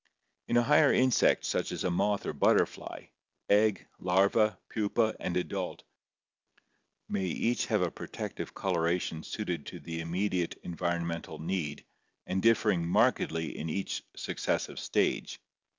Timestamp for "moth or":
1.91-2.33